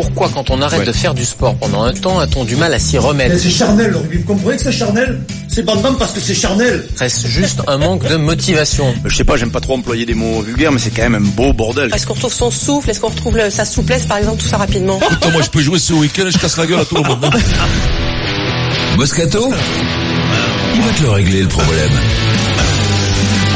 [0.00, 2.78] pourquoi quand on arrête de faire du sport pendant un temps, a-t-on du mal à
[2.78, 5.20] s'y remettre C'est charnel le rugby, vous comprenez que c'est charnel?
[5.48, 8.94] C'est bandant parce que c'est charnel Reste juste un manque de motivation.
[9.04, 11.20] Je sais pas, j'aime pas trop employer des mots vulgaires, mais c'est quand même un
[11.20, 11.92] beau bordel.
[11.94, 12.88] Est-ce qu'on retrouve son souffle?
[12.90, 14.98] Est-ce qu'on retrouve le- sa souplesse, par exemple, tout ça rapidement?
[15.32, 17.26] Moi je peux jouer ce week-end et je casse la gueule à tout le monde.
[18.96, 19.50] Moscato?
[20.74, 21.90] Il va te le régler le problème.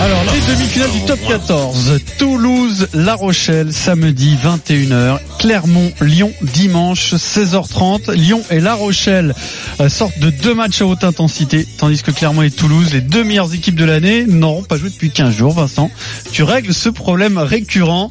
[0.00, 2.00] Alors, les demi-finales du top 14.
[2.18, 5.18] Toulouse, La Rochelle, samedi 21h.
[5.38, 8.12] Clermont, Lyon, dimanche 16h30.
[8.12, 9.34] Lyon et La Rochelle
[9.80, 13.22] euh, sortent de deux matchs à haute intensité, tandis que Clermont et Toulouse, les deux
[13.22, 15.52] meilleures équipes de l'année, n'auront pas joué depuis 15 jours.
[15.52, 15.90] Vincent,
[16.32, 18.10] tu règles ce problème récurrent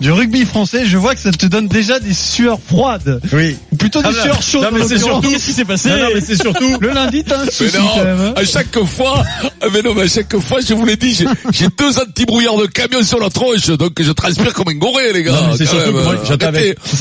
[0.00, 0.84] du rugby français.
[0.86, 3.20] Je vois que ça te donne déjà des sueurs froides.
[3.32, 3.56] Oui.
[3.72, 4.62] Ou plutôt des Ah sueurs chaudes.
[4.62, 7.24] non, mais c'est surtout- Qu'est-ce qui s'est passé Non, non, mais c'est surtout- Le lundi,
[7.24, 8.20] t'as un Mais souci non, quand même.
[8.20, 8.32] hein.
[8.36, 9.24] à chaque fois,
[9.60, 12.58] ah, mais non, mais à chaque fois, je vous l'ai dit, j'ai j'ai deux anti-brouillards
[12.58, 15.32] de camion sur la tronche, donc je transpire comme un goré, les gars.
[15.32, 15.94] Non, mais c'est surtout même.
[15.94, 16.32] que moi, Ce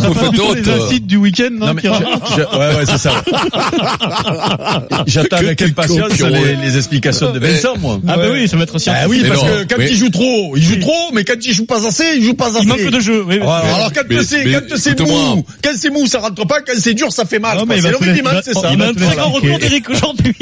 [0.03, 0.55] vous faites honte.
[0.57, 3.11] les acides du week-end, non, Non, mais je- je- ouais, ouais, c'est ça.
[5.07, 7.99] J'attends avec impatience les, les explications de Vincent, moi.
[8.07, 10.55] Ah bah oui, ça va être aussi Ah oui, parce que quand il joue trop,
[10.57, 12.65] il joue trop, mais quand il joue pas assez, il joue pas assez.
[12.90, 13.24] De jeu.
[13.27, 16.62] Oui, Voilà, alors quand Mais- c'est quand c'est mou, quand c'est mou, ça rentre pas,
[16.62, 17.57] quand c'est dur, ça fait mal.
[17.82, 18.71] C'est le rugbyman, c'est ça.
[18.74, 20.35] Il a un très grand recours d'Eric aujourd'hui.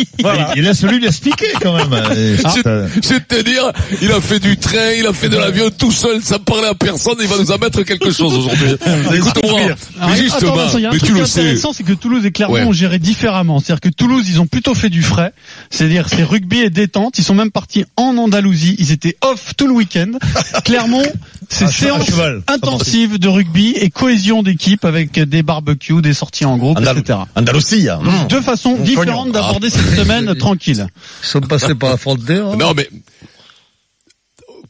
[0.56, 1.90] Il laisse-lui l'expliquer quand même.
[2.14, 3.72] Je vais te dire,
[4.02, 6.76] il a fait du train, il a fait de l'avion tout seul, sans parler à
[6.76, 8.76] personne, il va nous en mettre quelque chose aujourd'hui.
[9.16, 9.62] Écoute-moi,
[10.00, 11.42] Ah, mais justement, attends, Vincent, il y a un mais tu le sais.
[11.42, 12.64] intéressant, c'est que Toulouse et Clermont Ouais.
[12.64, 13.60] ont géré différemment.
[13.60, 15.34] C'est-à-dire que Toulouse, ils ont plutôt fait du frais.
[15.70, 17.18] C'est-à-dire, c'est rugby et détente.
[17.18, 18.76] Ils sont même partis en Andalousie.
[18.80, 20.12] Ils étaient off tout le week-end.
[20.66, 21.04] Clermont,
[21.50, 22.44] c'est séance cheval.
[22.48, 27.20] intensive de rugby et cohésion d'équipe avec des barbecues, des sorties en groupe, etc.
[27.36, 28.00] Andalousie, hein.
[28.30, 30.88] Deux façons différentes d'aborder cette semaine tranquille.
[31.24, 32.48] Ils sont passés par la frontière.
[32.48, 32.56] hein.
[32.58, 32.90] Non, mais,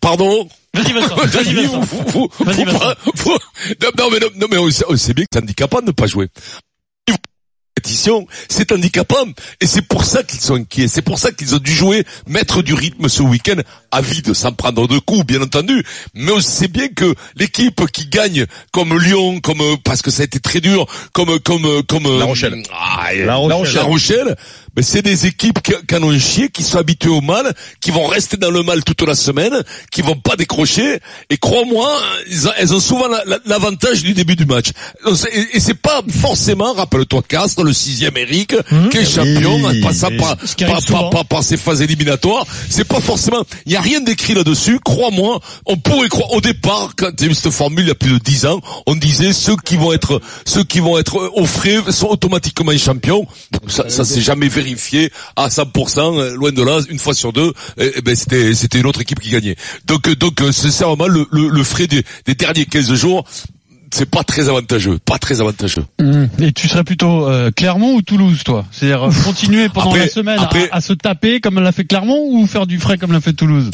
[0.02, 0.48] pardon?
[0.73, 1.16] Vas-y, Vincent.
[1.16, 1.54] Vas-y,
[2.66, 2.94] Vincent.
[3.16, 3.38] Vous-
[3.82, 5.92] Non, non, mais, non, mais on sait, on sait bien que c'est handicapant de ne
[5.92, 6.28] pas jouer.
[8.50, 9.26] C'est handicapant.
[9.62, 10.88] Et c'est pour ça qu'ils sont inquiets.
[10.88, 13.58] C'est pour ça qu'ils ont dû jouer, mettre du rythme ce week-end,
[13.92, 15.83] à vide, sans prendre de coups, bien entendu.
[16.14, 20.26] Mais on sait bien que l'équipe qui gagne, comme Lyon, comme, parce que ça a
[20.26, 22.64] été très dur, comme, comme, comme, La Rochelle.
[22.73, 23.76] Ah, La Rochelle.
[23.76, 24.36] La Rochelle,
[24.76, 27.92] mais c'est des équipes qui, qui en ont chié, qui sont habituées au mal, qui
[27.92, 30.99] vont rester dans le mal toute la semaine, qui vont pas décrocher.
[31.30, 31.89] Et crois-moi,
[32.58, 34.67] elles ont souvent la- la- l'avantage du début du match.
[35.32, 38.55] Et, et c'est pas forcément, rappelle-toi Castres, le sixième Eric,
[38.92, 40.09] qui est champion, Oui, en passant
[41.09, 42.45] par, ces phases éliminatoires.
[42.70, 44.80] C'est pas forcément, il y a rien d'écrit là-dessus.
[44.80, 47.92] Crois-moi, on pourrait croire, au départ, quand il y a eu cette formule il y
[47.92, 51.31] a plus de dix ans, on disait ceux qui vont être, ceux qui vont être
[51.36, 53.25] au frais sont automatiquement champions.
[53.67, 57.54] Ça, ça s'est jamais vérifié à 100%, euh, loin de là, une fois sur deux,
[57.77, 59.55] eh, eh ben c'était, c'était une autre équipe qui gagnait.
[59.86, 63.25] Donc, donc, euh, sincèrement, le, le, le frais des, des derniers 15 jours,
[63.95, 65.86] c'est pas très avantageux, pas très avantageux.
[66.02, 66.26] Mmh.
[66.39, 68.66] Et tu serais plutôt euh, Clermont ou Toulouse, toi?
[68.72, 71.86] C'est-à-dire euh, continuer pendant Après- la semaine après- à, à se taper comme l'a fait
[71.86, 73.72] Clermont ou faire du frais comme l'a fait Toulouse?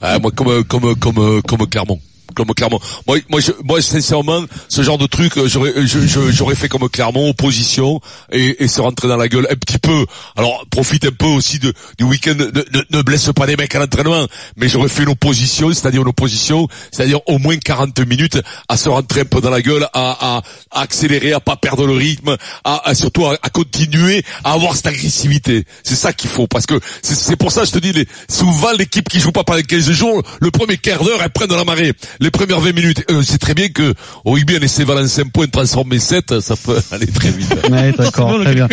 [0.00, 2.00] Ah, moi, comme, comme, comme, comme Clermont.
[2.34, 2.80] Comme Clermont.
[3.06, 6.88] Moi, moi, je, moi, sincèrement, ce genre de truc, euh, j'aurais, je- j'aurais fait comme
[6.88, 8.00] Clermont, opposition,
[8.32, 10.06] et, et se rentrer dans la gueule un petit peu.
[10.36, 13.74] Alors, profite un peu aussi de, du week-end, ne, ne, ne blesse pas des mecs
[13.74, 14.26] à l'entraînement,
[14.56, 18.38] mais j'aurais fait une opposition, c'est-à-dire une opposition, c'est-à-dire au moins 40 minutes
[18.68, 21.86] à se rentrer un peu dans la gueule, à, à, à accélérer, à pas perdre
[21.86, 25.64] le rythme, à, surtout à, continuer à avoir cette agressivité.
[25.82, 28.72] C'est ça qu'il faut, parce que c'est, c'est pour ça, je te dis, les, souvent
[28.78, 31.64] l'équipe qui joue pas pendant 15 jours, le premier quart d'heure, elle prend de la
[31.64, 31.92] marée.
[32.22, 33.94] Les premières 20 minutes, euh, c'est très bien que
[34.26, 37.48] au rugby, on essaie balancer un point, transformer 7, ça peut aller très vite.
[37.70, 38.68] Ouais, d'accord, très bien.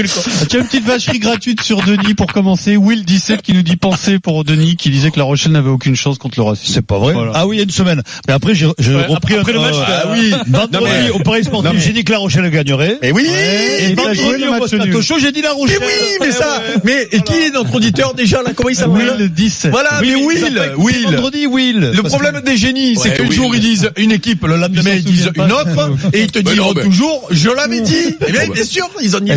[0.49, 2.75] Tu as une petite vacherie gratuite sur Denis pour commencer.
[2.75, 5.95] Will 17 qui nous dit penser pour Denis qui disait que la Rochelle n'avait aucune
[5.95, 6.73] chance contre le Racing.
[6.73, 7.13] C'est pas vrai.
[7.13, 7.31] Voilà.
[7.35, 8.03] Ah oui, il y a une semaine.
[8.27, 8.73] Mais après, j'ai Ouais,
[9.05, 11.79] repris après- après le match, euh, t'as- ah oui, vendredi, mais- au Paris Sportif, mais-
[11.79, 12.99] j'ai dit que la Rochelle gagnerait.
[13.01, 13.25] Mais oui!
[13.27, 15.01] Et Et t'as vendredi, joué le au.
[15.01, 15.77] Show, j'ai dit la Mais Rochelle.
[15.81, 18.51] oui, mais ça, mais, et qui est notre auditeur déjà, là?
[18.53, 19.15] Comment il s'appelle?
[19.19, 19.71] Will 17.
[19.71, 21.03] Voilà, mais Will, Will.
[21.05, 21.91] Vendredi, Will.
[21.95, 23.36] Le problème des génies, c'est que oui.
[23.37, 26.73] Jour ils disent une équipe, le lendemain ils disent une autre, et ils te diront
[26.73, 27.93] toujours, je l'avais dit.
[28.27, 29.31] Eh bien, bien sûr, ils ont dit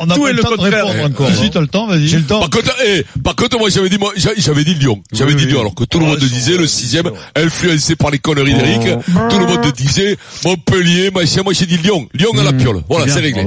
[0.00, 0.86] On a tout pas et le le temps de contraire.
[0.86, 1.30] répondre encore.
[1.34, 2.08] Si t'as le temps, vas-y.
[2.08, 2.40] J'ai le temps.
[2.40, 5.00] Par contre, eh, par contre, moi j'avais dit, moi, j'a- j'avais dit Lyon.
[5.12, 5.46] J'avais dit.
[5.46, 8.80] Lyon, alors que tout le Ah, monde disait le sixième, influencé par les conneries d'Eric.
[9.30, 11.42] Tout le monde disait Montpellier, machin.
[11.42, 12.06] Moi j'ai dit Lyon.
[12.14, 12.82] Lyon à la piole.
[12.88, 13.44] Voilà, c'est réglé.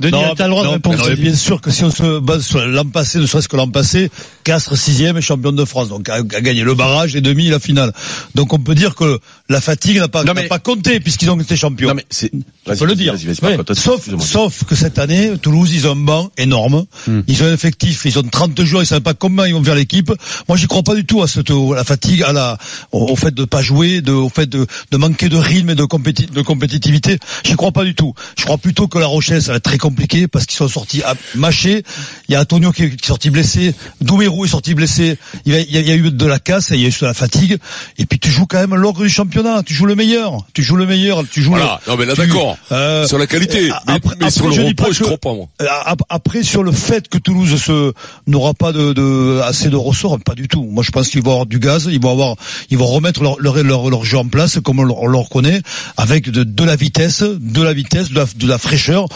[0.00, 1.10] Denis, Non, t'as le droit de non, répondre.
[1.16, 4.10] bien sûr que si on se base sur l'an passé, ne serait-ce que l'an passé,
[4.44, 7.92] Castres sixième champion de France, donc a, a gagné le barrage et demi la finale.
[8.34, 9.18] Donc on peut dire que
[9.48, 11.88] la fatigue n'a pas, mais- compté puisqu'ils ont été champions.
[11.88, 12.30] Non mais c'est.
[12.66, 13.12] On peut le dire.
[13.50, 13.56] Ouais.
[13.82, 16.84] Sauf, sauf que cette année, Toulouse, ils ont un banc énorme.
[17.26, 19.74] Ils ont un effectif, ils ont 30 joueurs, ils savent pas comment ils vont faire
[19.74, 20.10] l'équipe.
[20.48, 22.56] Moi, j'y crois pas du tout à cette, à la fatigue, à la,
[22.92, 25.74] au, au fait de pas jouer, de, au fait de, de manquer de rythme et
[25.74, 27.18] de, compéti- de compétitivité.
[27.44, 28.14] J'y crois pas du tout.
[28.38, 31.02] Je crois plutôt que la Rochelle, ça va être très compliqué parce qu'ils sont sortis
[31.02, 31.82] à mâcher.
[32.28, 33.74] Il y a Antonio qui est, qui est sorti blessé.
[34.00, 35.18] Doumerou est sorti blessé.
[35.44, 37.04] Il y, a, il y eu de la casse, et il y a eu de
[37.06, 37.58] la fatigue.
[37.98, 39.23] Et puis tu joues quand même l'ogre du championnat.
[39.64, 40.44] Tu joues le meilleur.
[40.52, 41.22] Tu joues le meilleur.
[41.30, 41.80] Tu joues Voilà.
[41.86, 42.56] le- Non, mais là, d'accord.
[42.72, 43.70] euh, Sur la qualité.
[43.70, 45.46] euh, Mais, après- mais sur le je repos, je crois pas, moi.
[45.62, 47.92] euh, ap- Après, sur le fait que Toulouse se
[48.26, 50.62] n'aura pas de, de assez de ressorts, pas du tout.
[50.64, 52.36] Moi, je pense qu'ils vont avoir du gaz, ils vont avoir,
[52.70, 55.18] ils vont remettre leur leur, leur, leur jeu en place comme on, le- on le
[55.18, 55.60] reconnaît,
[55.96, 59.06] avec de, de la vitesse, de la vitesse, de la, de la fraîcheur.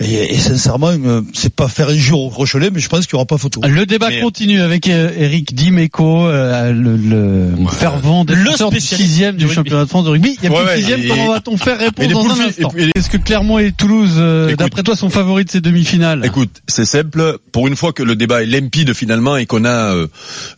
[0.00, 3.14] Et, et sincèrement, euh, c'est pas faire injure au Rochelet, mais je pense qu'il y
[3.14, 3.60] aura pas photo.
[3.64, 9.36] Le débat Mais- continue avec euh, Eric Dimeco, euh, le, le fervent défenseur du sixième
[9.36, 10.36] du championnat de France de rugby.
[10.42, 12.32] Il y a Ouais, plus de ouais, sixième, et- comment va-t-on faire répondre dans poules
[12.42, 16.24] un instant Est-ce que Clermont et Toulouse, euh, d'après toi, sont favoris de ces demi-finales?
[16.24, 17.36] Écoute, c'est simple.
[17.52, 20.08] Pour une fois que le débat est limpide finalement et qu'on a euh,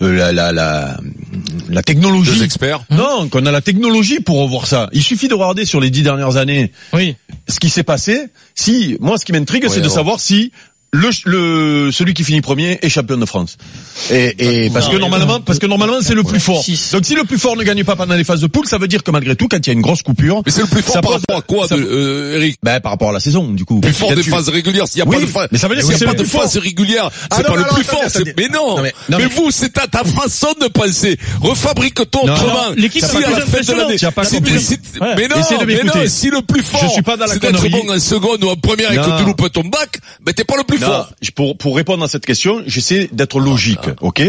[0.01, 0.97] euh, la, la, la,
[1.69, 2.31] la technologie.
[2.39, 2.81] Deux experts.
[2.91, 4.89] Non, qu'on a la technologie pour revoir ça.
[4.93, 7.17] Il suffit de regarder sur les dix dernières années Oui.
[7.49, 8.29] ce qui s'est passé.
[8.55, 10.53] Si, moi, ce qui m'intrigue, c'est de savoir si
[10.93, 13.57] le, le celui qui finit premier est champion de France.
[14.11, 16.65] Et, et parce que normalement, parce que normalement, c'est le plus fort.
[16.93, 18.89] Donc, si le plus fort ne gagne pas pendant les phases de poule, ça veut
[18.89, 20.83] dire que malgré tout, quand il y a une grosse coupure, Mais c'est le plus
[20.83, 23.21] fort Ça par rapport à quoi, ça- de, euh, Eric ben, par rapport à la
[23.21, 23.81] saison, du coup.
[23.81, 24.31] plus fort des Là-dessus.
[24.31, 24.87] phases régulières.
[24.89, 26.05] S'il n'y a Oui, pas de phase, mais ça veut dire s'il que y c'est
[26.07, 28.23] a pas de phase régulière, Ah c'est non, pas non, le non, plus attendez, fort.
[28.39, 28.77] Mais non.
[28.77, 31.19] Non, mais- non, mais mais- vous, c'est ta, ta façon de penser.
[31.41, 32.53] Refabrique-toi Non, autrement.
[32.71, 33.97] non, l'équipe si à la fin de l'année.
[33.99, 35.37] Tu mais non,
[35.67, 38.97] mais non, si le plus fort, c'est d'être bon en seconde ou en première et
[38.97, 39.19] que Non.
[39.19, 41.13] tu loupes ton bac, ben t'es pas le plus Non, fort.
[41.23, 44.23] je- pour, pour répondre à cette question, j'essaie d'être logique, ok?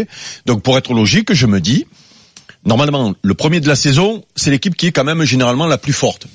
[0.46, 1.86] Donc pour être logique, je me dis,
[2.64, 5.92] normalement, le premier de la saison, c'est l'équipe qui est quand même généralement la plus
[5.92, 6.26] forte.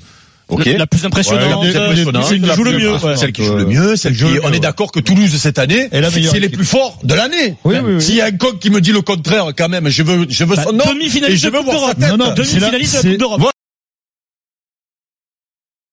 [0.50, 0.65] Ok?
[0.65, 2.94] La plus impressionnante, Ouais, la plus impressionnante, celle qui joue le plus- mieux.
[2.98, 3.15] ouais.
[3.18, 5.57] Celle qui joue le mieux, celle joue qui, le on est d'accord que Toulouse cette
[5.57, 7.56] année, Et la meilleure c'est les plus forts de l'année.
[7.63, 8.01] Oui, oui, oui.
[8.01, 10.44] S'il y a un coq qui me dit le contraire, quand même, je veux, je
[10.44, 12.00] veux Bah, son nom, et Demi-finaliste je de veux Coupe voir sa d'Europe.
[12.00, 12.09] tête.
[12.12, 13.42] Non, non, c'est la- Demi-finaliste de la c'est- Coupe d'Europe.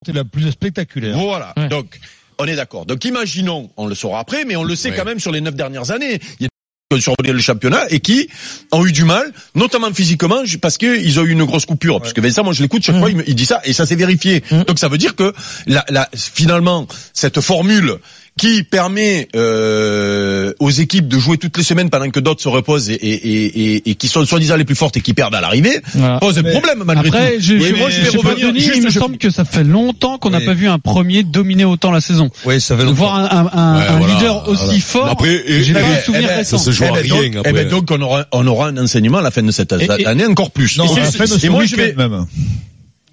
[0.07, 1.17] C'est la plus spectaculaire.
[1.19, 1.53] Voilà.
[1.57, 1.69] Ouais.
[1.69, 1.99] Donc,
[2.41, 2.87] on est d'accord.
[2.87, 5.55] Donc, imaginons, on le saura après, mais on le sait quand même sur les neuf
[5.55, 6.19] dernières années.
[6.41, 6.51] Il y a des
[6.91, 8.29] qui ont survolé le championnat et qui
[8.73, 12.01] ont eu du mal, notamment physiquement, parce qu'ils ont eu une grosse coupure.
[12.01, 13.01] Parce que Vincent, moi je l'écoute chaque Mmh.
[13.01, 14.43] fois, il, me- il dit ça et ça s'est vérifié.
[14.51, 14.63] Mmh.
[14.65, 15.33] Donc ça veut dire que
[15.69, 17.99] la, la, finalement cette formule
[18.41, 22.89] qui permet euh, aux équipes de jouer toutes les semaines pendant que d'autres se reposent
[22.89, 25.43] et, et, et, et, et qui sont soi-disant les plus fortes et qui perdent à
[25.43, 26.19] l'arrivée, Voilà.
[26.21, 27.43] pose un Mais- problème malgré Après, tout.
[27.43, 29.19] je, Oui, je, moi, je vais je sais pas, revenir Denis, juste il me semble
[29.19, 30.47] que ça fait longtemps qu'on n'a Oui.
[30.47, 32.31] pas vu un premier dominer autant la saison.
[32.47, 32.97] Oui, ça fait De longtemps.
[32.97, 34.81] voir un, un, un- Ouais, un voilà, leader aussi voilà.
[34.81, 36.57] fort, Après, j'ai eh pas ben, de souvenir eh ben, récent.
[36.57, 37.51] ça se joue à Eh ben, rien donc, après.
[37.51, 39.85] eh ben, donc on aura, on aura un enseignement à la fin de cette Et-
[39.99, 40.79] et- année encore plus.
[40.79, 41.95] Non, Et de moi je vais.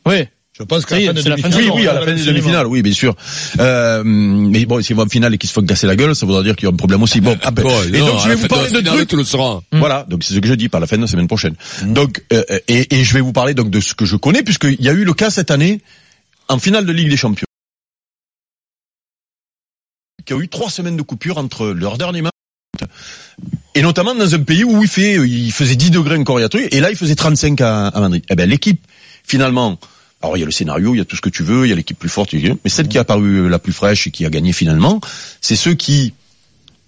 [0.05, 0.15] Oui.
[0.59, 2.65] Je pense qu'à la de la fin de oui, oui, à la fin des demi-finales,
[2.65, 3.15] oui, bien sûr.
[3.59, 6.25] Euh, mais bon, s'ils vont en finale et qu'ils se font casser la gueule, ça
[6.25, 7.21] voudra dire qu'il y a un problème aussi.
[7.21, 9.09] Bon, ah ben, Bon, et non, donc je vais vous de parler de finale, trucs.
[9.09, 9.59] tu le sauras.
[9.71, 11.55] Voilà, donc c'est ce que je dis par la fin de la semaine prochaine.
[11.83, 14.81] Donc, euh, et, et je vais vous parler donc de ce que je connais, puisqu'il
[14.81, 15.79] y a eu le cas cette année
[16.47, 17.45] en finale de Ligue des Champions,
[20.25, 22.31] qui a eu trois semaines de coupure entre leur dernier match
[23.75, 26.45] et notamment dans un pays où il fait, il faisait 10 degrés encore il y
[26.45, 28.23] a truc, et là il faisait 35 à, à Madrid.
[28.29, 28.81] Eh ben l'équipe
[29.23, 29.77] finalement.
[30.21, 31.69] Alors il y a le scénario, il y a tout ce que tu veux, il
[31.69, 34.25] y a l'équipe plus forte, mais celle qui a paru la plus fraîche et qui
[34.25, 34.99] a gagné finalement,
[35.41, 36.13] c'est ceux qui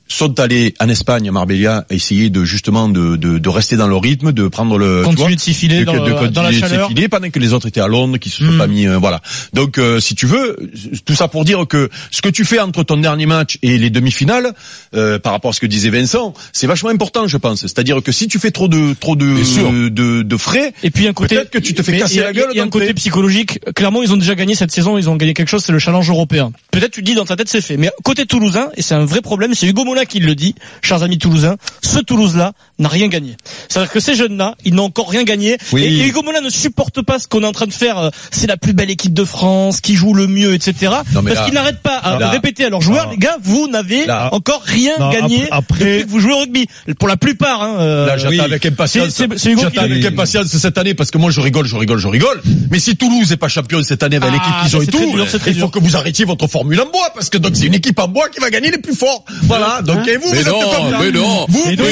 [0.09, 3.95] sont allés en Espagne, à Marbella, essayer de justement de, de, de rester dans le
[3.95, 6.05] rythme, de prendre le tu vois, Continuer de s'y filer de- dans, de dans
[6.43, 6.87] la continuer de chaleur.
[6.89, 8.57] s'effiler pendant que les autres étaient à Londres, qui se sont Mm.
[8.57, 9.21] pas mis, euh, voilà.
[9.53, 10.57] Donc, euh, si tu veux,
[11.05, 13.89] tout ça pour dire que ce que tu fais entre ton dernier match et les
[13.89, 14.53] demi-finales,
[14.95, 17.61] euh, par rapport à ce que disait Vincent, c'est vachement important, je pense.
[17.61, 21.13] C'est-à-dire que si tu fais trop de trop de de, de frais, Et puis un
[21.13, 22.63] côté, Peut-être que tu te fais casser il y a- la gueule Il y a
[22.63, 23.59] un côté psychologique.
[23.75, 24.97] Clairement, ils ont déjà gagné cette saison.
[24.97, 25.63] Ils ont gagné quelque chose.
[25.63, 26.51] C'est le challenge européen.
[26.71, 27.77] Peut-être tu te dis dans ta tête c'est fait.
[27.77, 31.03] Mais côté toulousain, et c'est un vrai problème, c'est Hugo Mola qui le dit, chers
[31.03, 33.35] amis toulousains, ce Toulouse-là n'a rien gagné.
[33.67, 35.57] C'est-à-dire que ces jeunes-là, ils n'ont encore rien gagné.
[35.73, 35.83] Oui.
[35.83, 37.97] Et, Hugo Mola ne supporte pas ce qu'on est en train de faire.
[37.97, 40.93] euh, C'est la plus belle équipe de France, qui joue le mieux, etc.
[41.13, 44.09] Non, parce qu'ils n'arrêtent pas à là- répéter à leurs joueurs, les gars, vous n'avez
[44.31, 46.67] encore rien Non, gagné après- depuis que vous jouez au rugby.
[46.97, 48.39] Pour la plupart, hein, euh, Là, j'attends oui.
[48.39, 49.17] avec impatience.
[49.17, 52.41] J'attends avec impatience cette année parce que moi je rigole, je rigole, je rigole.
[52.71, 54.97] Mais si Toulouse est pas champion cette année avec Ah, l'équipe qu'ils ont et tout,
[55.15, 55.71] dur, il faut dur.
[55.71, 58.29] que vous arrêtiez votre formule en bois parce que donc c'est une équipe en bois
[58.29, 59.25] qui va gagner les plus forts.
[59.43, 59.81] Voilà.
[59.93, 61.85] Vous, Mais vous êtes non, comme mais non, Vous, mais non,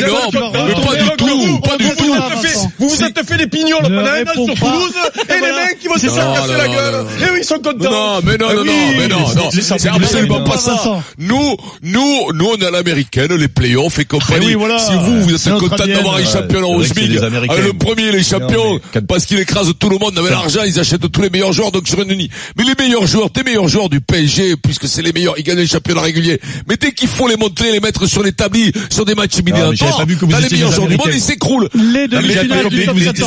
[0.66, 2.16] mais pas du tout, pas du tout.
[2.80, 3.04] vous
[3.38, 4.56] fait des pignoles Ne pendant un an réponds sur.
[4.56, 4.94] Toulouse,
[5.30, 7.06] et les mecs, ils vont se faire casser Non, la gueule.
[7.22, 7.92] Et oui, ils sont contents.
[7.92, 11.04] Non, mais non, non, non, mais non, c'est- non, c'est- absolument c'est- pas ça.
[11.18, 14.48] Nous, nous, nous, on est à l'américaine, les playoffs et compagnie.
[14.54, 14.80] Eh.
[14.80, 17.56] Si vous, vous C'est êtes content d'avoir un champion des Américains.
[17.58, 21.10] ah, le premier, les champions, parce qu'il écrase tout le monde avec l'argent, ils achètent
[21.12, 22.30] tous les meilleurs joueurs, donc sur une unie.
[22.58, 25.58] Mais les meilleurs joueurs, tes meilleurs joueurs du PSG, puisque c'est les meilleurs, ils gagnent
[25.58, 26.40] les championnats réguliers.
[26.68, 30.50] Mais dès qu'il faut les montrer, les mettre sur l'établi, sur des matchs éliminatoires, les
[30.50, 31.70] meilleurs joueurs du monde, ils s'écroulent.
[31.74, 32.86] Les demi-finales du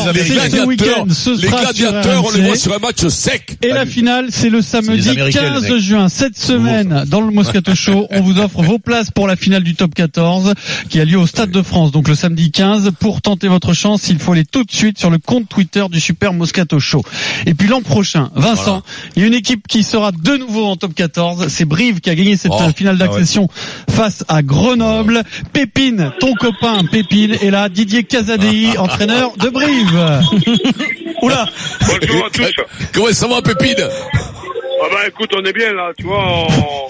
[0.09, 0.63] oublié top que vous étiez 14, des c'est Américains.
[0.63, 3.59] ce week-end, ce les gladiateurs, on les voit sur un match sec.
[3.63, 5.81] Et la finale, c'est le samedi Américains, les 15 mecs.
[5.81, 6.09] juin.
[6.09, 9.75] Cette semaine, dans le Moscato Show, on vous offre vos places pour la finale du
[9.75, 10.55] top 14
[10.89, 12.91] qui a lieu au Stade de France, donc le samedi 15.
[13.01, 16.01] Pour tenter votre chance, il faut aller tout de suite sur le compte Twitter du
[16.01, 17.03] Super Moscato Show.
[17.47, 18.83] Et puis l'an prochain, Vincent,
[19.17, 21.47] il y a une équipe qui sera de nouveau en top 14.
[21.49, 22.71] C'est Brive qui a gagné cette Oh.
[22.77, 23.49] finale d'accession
[23.89, 25.23] face à Grenoble.
[25.53, 27.69] Pépine, ton copain Pépine, est là.
[27.69, 29.90] Didier Casadei, entraîneur de Brive.
[31.23, 31.47] Oula
[32.01, 32.55] Bonjour à tous.
[32.95, 33.77] Comment ça va, Pépine?
[33.83, 36.25] Ah bah écoute, on est bien là, tu vois.
[36.25, 36.89] On,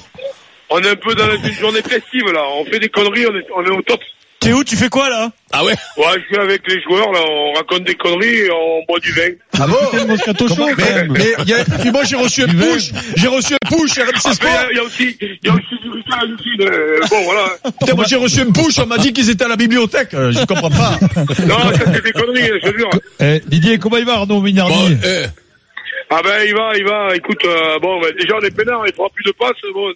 [0.70, 2.42] on est un peu dans une journée festive là.
[2.56, 4.00] On fait des conneries, on est, on est au top.
[4.40, 5.30] T'es où Tu fais quoi là?
[5.52, 5.74] Ah ouais?
[5.98, 9.12] Ouais, je suis avec les joueurs là, on raconte des conneries et on boit du
[9.12, 9.28] vin.
[9.58, 9.76] Ah bon?
[9.90, 11.12] C'est le Moscato Show, quand mais, même.
[11.12, 14.48] mais, y a- puis moi j'ai reçu un push, j'ai reçu un push RMC Sport.
[14.70, 16.62] il y a aussi, il y a aussi du Ricard Lucide.
[16.62, 17.48] euh, Bon voilà.
[17.80, 20.32] Putain, moi j'ai reçu un push, on m'a dit qu'ils étaient à la bibliothèque, Euh,
[20.32, 20.98] je comprends pas.
[21.46, 22.90] Non, ça c'est des conneries, je te jure.
[23.20, 24.94] Eh, Didier, comment il va Arnaud Minardi?
[24.94, 25.26] Bon, eh,
[26.12, 27.14] Ah ben il va, il va.
[27.14, 29.52] Écoute, euh, bon, ben, déjà on est peinard, il fera plus de passes.
[29.72, 29.92] Bon,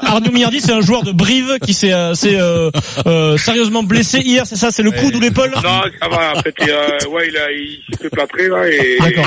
[0.00, 2.70] Arnaud Millardi, c'est un joueur de Brive qui s'est euh, s'est, euh,
[3.06, 6.32] euh, sérieusement blessé hier, c'est ça C'est le coude ou l'épaule Non, ça va.
[6.36, 8.96] En fait, euh, ouais, il a, il s'est fait plâtrer là et.
[8.98, 9.26] D'accord.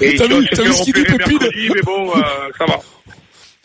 [0.00, 2.20] et T'as il vu- t'as vu ce qu'il dit, Pépine mercredi, Mais bon, euh,
[2.58, 2.78] ça va.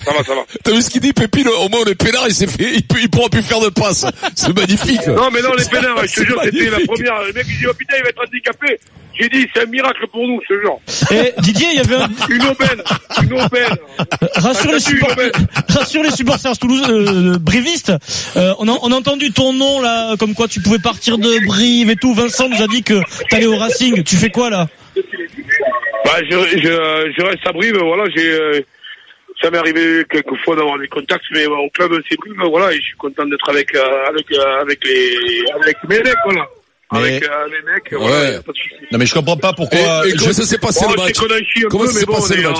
[0.06, 0.46] Ça va, ça va.
[0.64, 1.48] T'as vu ce qu'il dit, Pépine?
[1.48, 3.70] Au moins, on est peinard, il s'est fait, il, peut, il pourra plus faire de
[3.70, 4.06] passe.
[4.36, 5.08] C'est magnifique.
[5.08, 7.24] Non, mais non, les peinards, je te jure, c'était la première.
[7.24, 8.80] Le mec, il dit, oh putain, il va être handicapé.
[9.20, 10.80] J'ai dit, c'est un miracle pour nous, ce genre.
[11.10, 12.10] Et Didier, il y avait un...
[12.30, 12.84] Une aubaine.
[13.24, 13.78] Une aubaine.
[14.36, 15.32] rassure les vu, supporters,
[15.70, 17.94] rassure les supporters toulouse, euh, brivistes.
[18.36, 21.46] Euh, on, a, on a entendu ton nom là, comme quoi tu pouvais partir de
[21.48, 22.14] Brive et tout.
[22.14, 24.04] Vincent nous a dit que t'allais au Racing.
[24.04, 24.68] Tu fais quoi là?
[24.96, 28.62] Bah, je, je, je reste à Brive, voilà, j'ai, euh,
[29.42, 32.78] ça m'est arrivé quelques fois d'avoir des contacts, mais au club, c'est Brive, voilà, et
[32.78, 36.46] je suis content d'être avec, euh, avec, euh, avec les, avec mes mecs, voilà.
[36.94, 38.36] Mais- Avec, euh, mes mecs, voilà, Ouais.
[38.36, 38.58] a pas de.
[38.92, 40.08] Non mais je comprends pas pourquoi.
[40.08, 41.20] et comment je- ça s'est passé Bon, le match?
[41.70, 42.60] Comment ça s'est passé le match?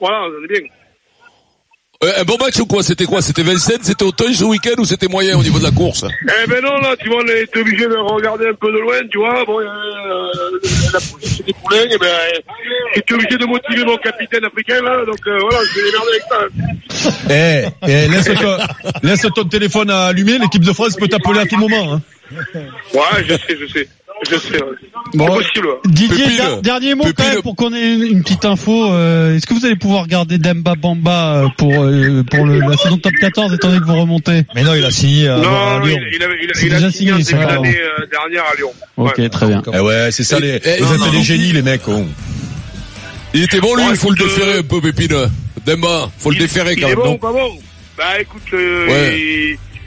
[0.00, 0.68] voilà, on est bien.
[2.04, 4.84] Euh, Un bon match ou quoi C'était quoi C'était Vincennes C'était Auteuil ce week-end ou
[4.84, 7.56] c'était moyen au niveau de la course Eh ben non, là, tu vois, on est
[7.56, 9.44] obligé de regarder un peu de loin, tu vois.
[9.44, 9.64] Bon, euh,
[10.92, 12.06] la police des poulains, eh ben,
[12.94, 16.22] j'étais obligé de motiver mon capitaine africain, là, donc euh, voilà, je vais démerder avec
[16.28, 17.28] ça.
[17.30, 18.58] Eh, eh, laisse, ton,
[19.02, 21.94] laisse ton téléphone allumé, l'équipe de France peut t'appeler à tout moment.
[21.94, 22.02] Hein.
[22.92, 23.88] Ouais, je sais, je sais.
[24.30, 24.60] Je sais, ouais.
[25.14, 25.26] Bon.
[25.28, 25.74] C'est possible, ouais.
[25.86, 26.26] Didier,
[26.62, 28.90] dernier mot quand même pour qu'on ait une, une petite info.
[28.92, 32.76] euh, Est-ce que vous allez pouvoir regarder Demba Bamba euh, pour euh, pour le, la
[32.76, 35.48] saison top 14 étant donné que vous remontez Mais non, il a signé à, Non,
[35.48, 35.98] à non, Lyon.
[36.10, 38.72] il, il, avait, il, a- il déjà signé euh, dernière à Lyon.
[38.96, 39.28] Ok, Ouais.
[39.28, 39.62] très bien.
[39.72, 40.60] Eh ouais, c'est ça les.
[40.64, 41.82] Eh, Vous êtes des génies les mecs.
[41.88, 42.04] oh.
[43.34, 45.28] Il était bon lui, il faut le déférer un peu Pépine.
[45.66, 47.58] Demba, faut le Il- déférer il quand est même, bon, non pas bon?
[47.98, 48.42] Bah écoute.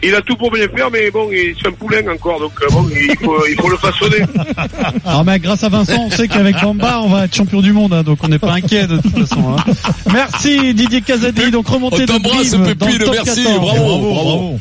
[0.04, 2.68] Il, a tout pour bien faire, mais bon, il- c'est un poulain encore, donc euh,
[2.72, 4.18] bon, il faut, il faut le façonner.
[5.06, 7.94] Alors mais grâce à Vincent, on sait qu'avec Bamba, on va être champion du monde,
[7.94, 9.56] hein, donc on n'est pas inquiet de toute façon.
[9.58, 9.64] hein.
[10.12, 13.60] Merci Didier Casadi, donc remontez On de t'embrasse Brive dans le top merci, 14.
[13.60, 14.14] bravo, bravo.
[14.14, 14.60] bravo.